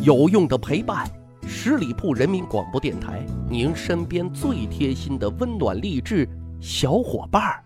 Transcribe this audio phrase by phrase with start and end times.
[0.00, 1.10] 有用的陪伴，
[1.44, 6.26] 十里铺人民广播电台，您身边最贴心的温暖励志
[6.60, 7.64] 小伙伴儿。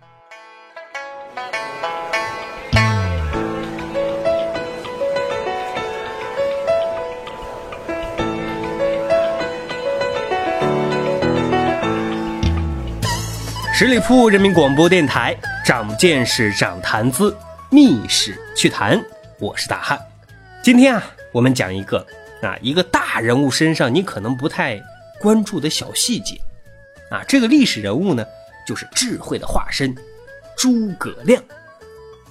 [13.75, 15.37] 十里铺人民广播电台，
[15.67, 17.37] 长见识，长谈资，
[17.71, 18.99] 密室趣谈，
[19.39, 20.01] 我是大汉。
[20.63, 22.07] 今天啊，我们讲一个
[22.43, 24.81] 啊，一个大人物身上你可能不太
[25.21, 26.39] 关注的小细节
[27.11, 27.23] 啊。
[27.27, 28.27] 这个历史人物呢，
[28.67, 29.95] 就是智慧的化身
[30.57, 31.43] 诸葛亮。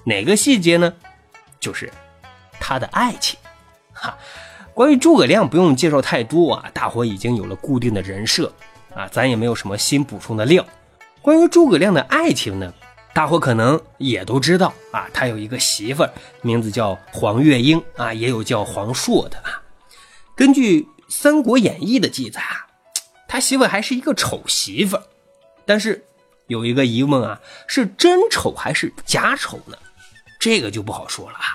[0.03, 0.93] 哪个细节呢？
[1.59, 1.91] 就是
[2.59, 3.39] 他的爱情。
[3.93, 4.17] 哈，
[4.73, 8.51] 关于诸葛亮不用介绍太多啊，大伙已经有了固定的人设
[8.95, 10.65] 啊，咱也没有什么新补充的料。
[11.21, 12.73] 关于诸葛亮的爱情呢，
[13.13, 19.60] 大伙可能也都知道啊，他有一个媳妇儿，名字叫黄月英啊，也有叫黄硕的啊。
[20.41, 22.65] 根据《三国演义》的记载啊，
[23.27, 24.99] 他媳妇还是一个丑媳妇。
[25.67, 26.03] 但是
[26.47, 29.77] 有一个疑问啊，是真丑还是假丑呢？
[30.39, 31.45] 这个就不好说了啊。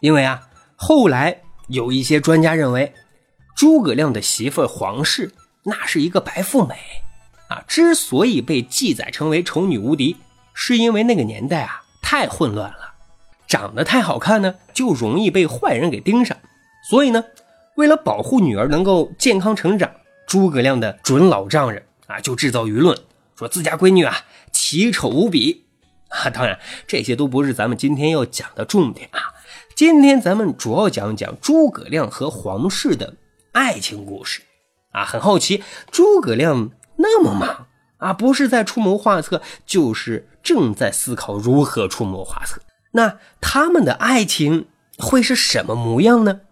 [0.00, 0.40] 因为啊，
[0.74, 2.94] 后来有一些专家认为，
[3.54, 5.30] 诸葛亮的媳妇黄氏
[5.62, 6.74] 那是一个白富美。
[7.50, 10.16] 啊，之所以被记载成为丑女无敌，
[10.54, 12.94] 是因为那个年代啊太混乱了，
[13.46, 16.34] 长得太好看呢就容易被坏人给盯上。
[16.88, 17.22] 所以呢，
[17.76, 19.90] 为了保护女儿能够健康成长，
[20.26, 22.96] 诸葛亮的准老丈人啊就制造舆论，
[23.36, 24.16] 说自家闺女啊
[24.52, 25.64] 奇丑无比
[26.08, 26.30] 啊。
[26.30, 29.34] 当然，这些都不是咱们今天要讲的重点啊。
[29.74, 33.14] 今天咱们主要讲讲诸葛亮和黄氏的
[33.52, 34.42] 爱情故事
[34.92, 35.04] 啊。
[35.04, 36.70] 很好奇，诸葛亮。
[36.96, 42.60] 那么忙啊，不是在出谋划策，就是正在思考如何出谋划策。
[42.92, 46.42] 那他们的爱情会是什么模样呢？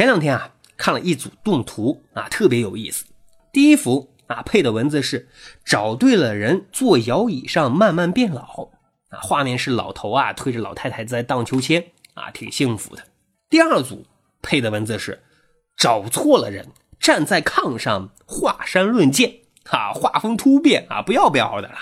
[0.00, 3.04] 前两天啊，看了一组动图啊，特别有意思。
[3.52, 5.28] 第一幅啊，配的文字是
[5.62, 8.70] “找对了人，坐摇椅上慢慢变老”。
[9.12, 11.84] 啊，画面是老头啊推着老太太在荡秋千
[12.14, 13.02] 啊，挺幸福的。
[13.50, 14.06] 第二组
[14.40, 15.22] 配的文字是
[15.76, 16.66] “找错了人”。
[16.98, 21.74] 站在炕上华山论剑，啊，画风突变啊，不要不要的了。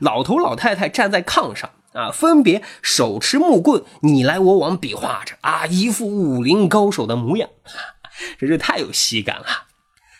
[0.00, 7.48] 老头老太太站在炕上啊，分别手持木棍，你来我往比划着啊，一副武林高手的模样，
[8.38, 9.46] 真是太有喜感了。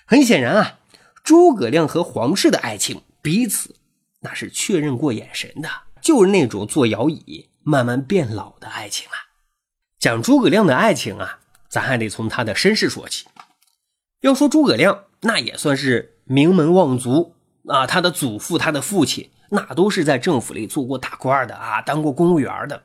[0.07, 0.79] 很显然啊，
[1.23, 3.77] 诸葛亮和黄氏的爱情，彼此
[4.21, 5.69] 那是确认过眼神的，
[6.01, 9.29] 就是那种坐摇椅慢慢变老的爱情啊。
[9.99, 13.27] 讲诸葛亮的爱情啊，咱还得从他的身世说起。
[14.23, 17.35] 要说诸葛亮，那也算是名门望族
[17.69, 17.87] 啊。
[17.87, 22.83] 他的祖父、他的父亲，那都是在政府里做过大官的啊，当过公务员的。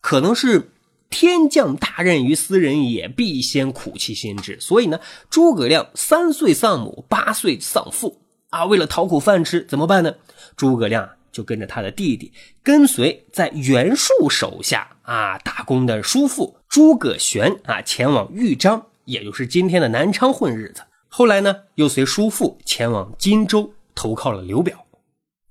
[0.00, 0.70] 可能是
[1.10, 4.58] 天降大任于斯人也，必先苦其心志。
[4.60, 8.20] 所以呢，诸葛亮三岁丧母，八岁丧父
[8.50, 8.64] 啊。
[8.66, 10.14] 为了讨口饭吃，怎么办呢？
[10.56, 12.32] 诸葛亮就跟着他的弟弟，
[12.62, 18.86] 跟随在袁术手下啊打工的叔父诸葛玄啊，前往豫章。
[19.06, 24.84] 也就是今天的南昌混日子，后来呢，又随叔父前往荆州投靠了刘表，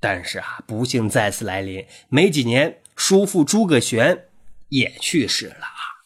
[0.07, 4.25] 但是啊，不幸再次来临，没几年，叔父诸葛玄
[4.69, 6.05] 也去世了啊。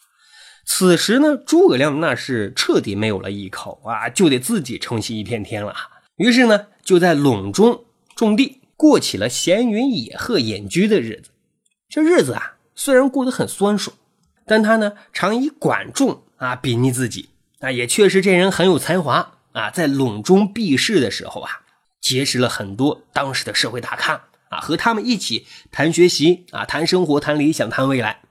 [0.66, 5.76] 此时呢，诸葛亮那是彻底没有了依靠啊，就得自己撑起一片天了。
[6.16, 7.84] 于是呢，就在陇中
[8.16, 11.32] 种地，过起了闲云野鹤、隐居的日子。
[11.90, 13.94] 这日子啊，虽然过得很酸爽，
[14.46, 17.28] 但他呢，常以管仲啊比拟自己。
[17.60, 21.52] 啊，也确实这人很有才华啊，在陇中避世的时候啊，
[22.02, 28.22] 结识了很多当时的社会大咖啊，和他们一起谈学习啊，谈生活，谈理想，谈未来。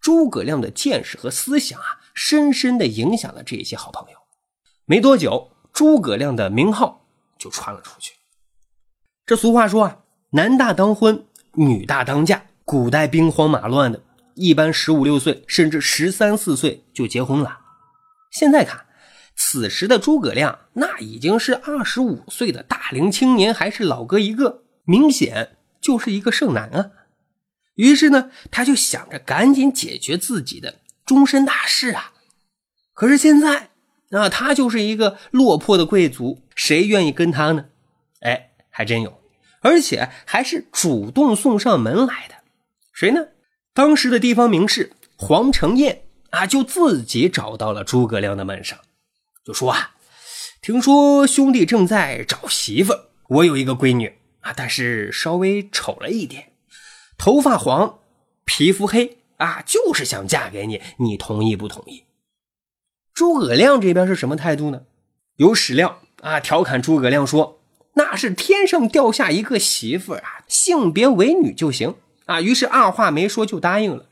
[0.00, 4.18] 诸葛亮的见识和思想啊，深深的影响了这些好朋友。
[4.86, 7.06] 没多久，诸葛亮的名号
[7.38, 8.14] 就传了出去。
[9.26, 9.98] 这俗话说啊，
[10.30, 12.44] 男大当婚，女大当嫁。
[12.64, 14.00] 古代兵荒马乱的，
[14.34, 17.58] 一般十五六岁，甚至十三四岁就结婚了。
[18.30, 18.86] 现在看，
[19.36, 26.90] 此时的诸葛亮那已经是二十五岁的大龄青年，还是老哥一个，明显就是一个剩男啊。
[27.74, 32.12] 于是呢，他就想着赶紧解决自己的终身大事啊。
[32.92, 33.70] 可是现在，
[34.10, 37.66] 啊，他就是一个落魄的贵族，谁愿意跟他呢？
[38.20, 39.20] 哎，还真有，
[39.62, 42.34] 而且还是主动送上门来的。
[42.92, 43.28] 谁呢？
[43.72, 46.02] 当时的地方名士黄承彦。
[46.30, 48.78] 啊，就自己找到了诸葛亮的门上，
[49.44, 49.94] 就说啊，
[50.60, 52.94] 听说兄弟正在找媳妇，
[53.28, 56.52] 我有一个闺女啊，但是稍微丑了一点，
[57.16, 58.00] 头发黄，
[58.44, 62.04] 皮肤黑啊，就是想嫁给你，你同意不同意？
[63.14, 64.82] 诸葛亮这边是什么态度呢？
[65.36, 67.60] 有史料啊，调侃诸葛亮说
[67.96, 71.96] ：“那是天上掉下一个媳妇啊，性别为女就行
[72.26, 74.06] 啊。”于是二话没说就答应了。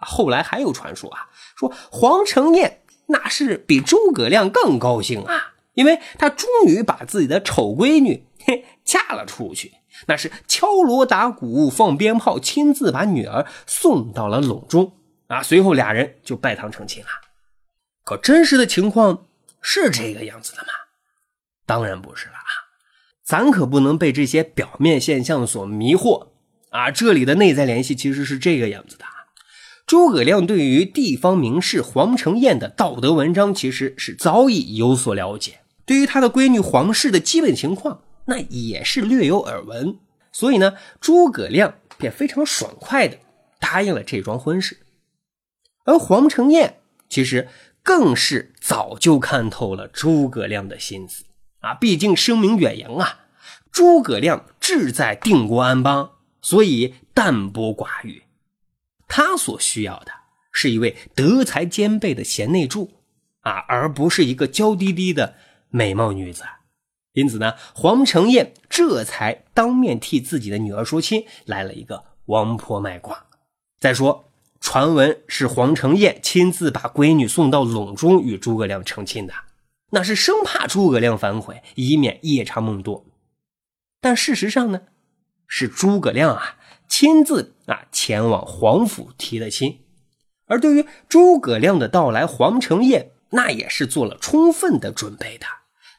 [0.00, 9.72] 后来还有传说啊，说黄承彦那是比诸葛亮更高兴啊，因为他终于把自己的丑闺女嘿嫁了出去，
[10.06, 14.92] 那是敲锣打鼓放鞭炮，亲自把女儿送到了陇中
[15.26, 15.42] 啊。
[15.42, 17.08] 随后俩人就拜堂成亲了。
[18.04, 19.26] 可真实的情况。
[19.66, 20.68] 是这个样子的吗？
[21.64, 22.52] 当然不是了啊！
[23.24, 26.28] 咱可不能被这些表面现象所迷惑
[26.68, 26.90] 啊！
[26.90, 29.06] 这里的内在联系其实是这个样子的：
[29.86, 35.54] 诸葛亮对于地方名士黄承彦的道德文章，其实是早已有所了解；
[35.84, 39.98] 对于他的闺女黄氏的基本情况，那也是略有耳闻。
[40.32, 43.18] 所以呢，诸葛亮便非常爽快的
[43.60, 44.78] 答应了这桩婚事。
[45.84, 46.78] 而黄承彦
[47.08, 47.48] 其实。
[47.86, 51.24] 更是早就看透了诸葛亮的心思
[51.60, 51.74] 啊！
[51.74, 53.26] 毕竟声名远扬啊，
[53.70, 58.22] 诸葛亮志在定国安邦，所以淡泊寡欲。
[59.16, 60.10] 他所需要的
[60.50, 62.90] 是一位德才兼备的贤内助
[63.42, 65.36] 啊，而不是一个娇滴滴的
[65.70, 66.42] 美貌女子。
[67.12, 73.26] 因此呢，黄承彦这才当面替自己的女儿说亲，来了一个王婆卖瓜。
[73.78, 74.32] 再说。
[74.60, 79.34] 传闻是黄承彦亲自把闺女送到陇中与诸葛亮成亲的，
[79.90, 83.04] 那是生怕诸葛亮反悔，以免夜长梦多。
[84.00, 84.80] 但事实上呢，
[85.46, 86.56] 是诸葛亮啊
[86.96, 89.80] 亲自啊前往皇府提的亲。
[90.46, 95.44] 而对于诸葛亮的到来，黄承彦那也是做了充分的准备的。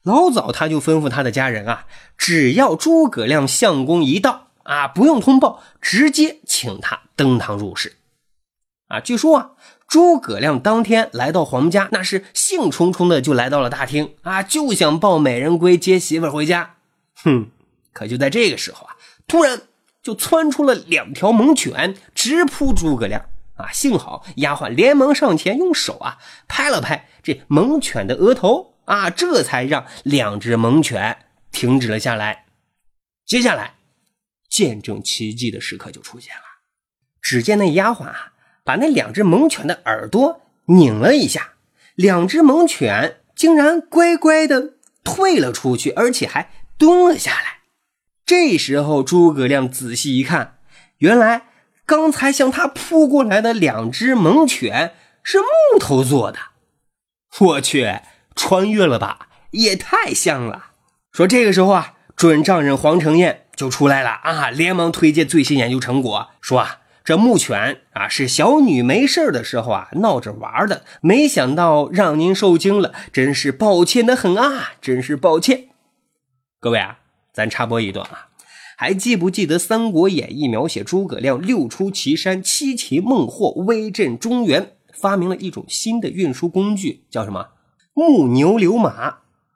[0.03, 1.85] 老早他就吩咐他的家人啊，
[2.17, 7.97] 只要诸葛亮相公一到啊，不用通报，直接请他登堂入室。
[8.87, 9.51] 啊，据说啊，
[9.89, 16.77] 诸葛亮当天来到黄家，那是兴冲冲的就来到了大厅啊，就想抱美人归接媳妇回家。
[17.21, 17.47] 哼，
[17.91, 18.95] 可就在这个时候啊，
[19.27, 19.63] 突然
[20.05, 23.25] 就窜出了两条猛犬，直扑诸葛亮
[23.55, 23.71] 啊！
[23.71, 31.17] 幸好丫鬟连忙上前用手啊拍了拍这猛犬的额头啊，这才让两只猛犬
[31.51, 32.45] 停止了下来。
[33.25, 33.77] 接下来，
[34.47, 36.43] 见证奇迹的时刻就出现了，
[37.19, 38.33] 只见那丫鬟啊。
[38.63, 41.53] 把那两只猛犬的耳朵拧了一下，
[41.95, 47.61] 两只猛犬竟然乖乖的退了出去，而且还蹲了下来。
[48.25, 50.57] 这时候，诸葛亮仔细一看，
[50.97, 51.43] 原来
[51.85, 56.39] 刚才向他扑过来的两只猛犬是木头做的。
[57.39, 57.99] 我去，
[58.35, 59.27] 穿越了吧？
[59.51, 60.71] 也太像了。
[61.11, 66.79] 说这个时候啊，准丈人黄承彦就出来了啊，连忙推荐最新研究成果，说啊。
[67.03, 75.65] 这牧犬啊，是小女没事的时候啊闹着玩的，没想到让您受惊了，真是抱歉的很啊，真是抱歉。
[76.59, 76.97] 各位啊，
[77.35, 78.29] 咱插播一段啊，
[78.77, 87.49] 还记不记得《三国演义》描写诸葛亮六出祁山，七擒孟获，威震中原，发明了一种新的运输工具，叫什么？
[87.93, 88.89] 木牛流马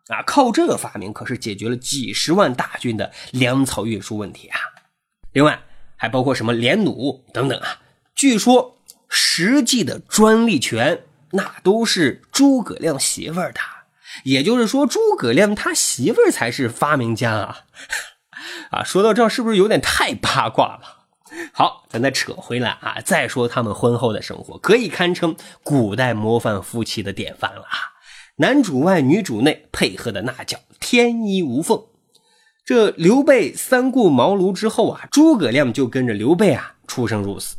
[0.09, 0.23] 啊！
[0.27, 4.59] 靠这个发明可是解决了几十万大军的粮草运输问题啊！
[5.31, 5.59] 另外。
[6.01, 7.81] 还包括什么连弩等等啊？
[8.15, 8.77] 据说
[9.09, 13.59] 实际的专利权那都是诸葛亮媳妇儿的，
[14.23, 17.57] 也就是说诸葛亮他媳妇儿才是发明家啊！
[18.71, 20.81] 啊，说到这是不是有点太八卦了？
[21.53, 27.77] 好，咱再扯回来啊，再说他们婚后的生活，可以堪称古代模范夫妻的典范了啊！
[28.37, 31.83] 男主外女主内，配合的那叫天衣无缝。
[32.65, 37.57] 这刘备三顾茅庐之后啊，诸葛亮就跟着刘备啊出生入死。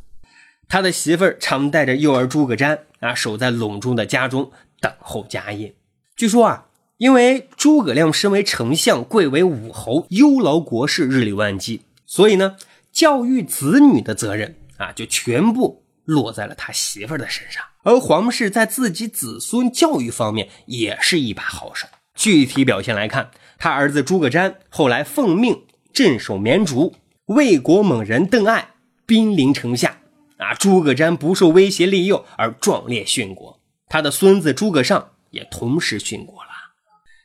[0.69, 5.75] 他的媳妇儿常带着幼儿诸葛瞻啊守在陇中的家中等候家业。
[6.21, 6.67] 据说啊，
[6.99, 12.57] 因为诸葛亮身为丞相，贵为武侯，忧劳国事，日理万机，所以呢，
[12.93, 17.65] 教育子女的责任啊就全部落在了他媳妇儿的身上。
[17.85, 21.87] 而皇室在自己子孙教育方面也是一把好手。
[22.15, 23.31] 具体表现来看。
[23.57, 26.95] 他儿子诸葛瞻后来奉命镇守绵竹，
[27.29, 28.75] 魏国猛人邓艾
[29.07, 29.97] 兵临城下，
[30.37, 33.59] 啊，诸葛瞻不受威胁利诱而壮烈殉国。
[33.89, 36.51] 他的孙子诸葛尚也同时殉国了。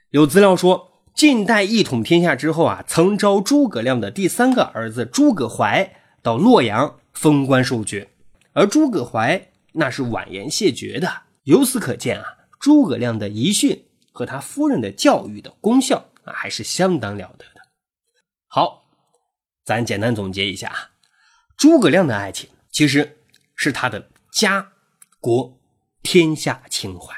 [0.09, 8.09] 有资料说，晋代一统天下之后啊，曾招诸葛亮的第三个儿子诸葛怀到洛阳封官受爵，
[8.53, 11.23] 而诸葛怀那是婉言谢绝的。
[11.43, 12.25] 由此可见啊，
[12.59, 16.09] 诸葛亮的遗训和他夫人的教育的功效。
[16.23, 17.61] 啊，还是相当了得的。
[18.47, 18.85] 好，
[19.63, 20.89] 咱简单总结一下啊，
[21.55, 23.19] 诸葛亮的爱情其实
[23.55, 24.71] 是他的家
[25.19, 25.59] 国
[26.01, 27.15] 天下情怀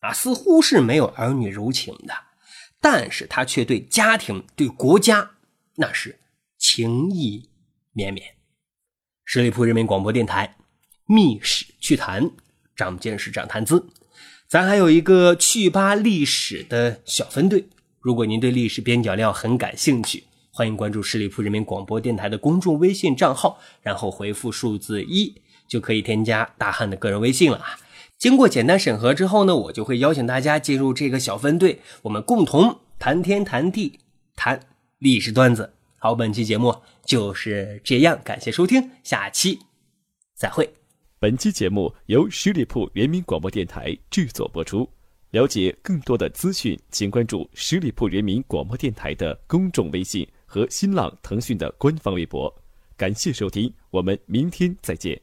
[0.00, 2.14] 啊，似乎是没有儿女柔情的，
[2.80, 5.30] 但是他却对家庭、对国家
[5.76, 6.18] 那是
[6.58, 7.48] 情意
[7.92, 8.34] 绵绵。
[9.24, 10.56] 十里铺人民广播电台
[11.04, 12.24] 《密史趣谈》，
[12.74, 13.88] 长见识，长谈资。
[14.48, 17.68] 咱还有一个趣吧历史的小分队，
[18.00, 27.78] 如果您对历史边角料很感兴趣，欢迎关注十里铺人民广播电台的公众微信账号，然后回复数字一，就可以添加大汉的个人微信了啊。
[28.20, 33.98] 经过简单审核之后呢，我就会邀请大家进入这个小分队，我们共同谈天谈地，
[34.36, 34.60] 谈
[34.98, 35.72] 历史段子。
[35.96, 39.58] 好，本期节目就是这样，感谢收听，下期
[40.34, 40.70] 再会。
[41.18, 44.86] 本期节目由十里铺人民广播电台制作播出。
[45.30, 52.54] 了解更多的资讯，请关注十里铺人民广播电台的公众微信和新浪、腾讯的官方微博。
[52.98, 55.18] 感谢收听，我们明天再见。